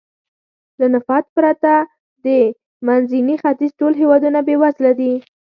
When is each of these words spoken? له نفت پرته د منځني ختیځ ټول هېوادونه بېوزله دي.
له 0.79 0.87
نفت 0.95 1.25
پرته 1.35 1.73
د 2.25 2.27
منځني 2.87 3.35
ختیځ 3.41 3.71
ټول 3.79 3.93
هېوادونه 4.01 4.39
بېوزله 4.47 4.91
دي. 4.99 5.13